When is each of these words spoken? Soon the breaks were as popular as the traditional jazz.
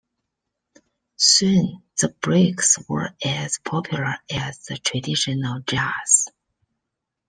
Soon 1.17 1.83
the 1.99 2.09
breaks 2.21 2.79
were 2.89 3.11
as 3.23 3.59
popular 3.59 4.15
as 4.33 4.65
the 4.65 4.77
traditional 4.77 5.59
jazz. 5.59 6.27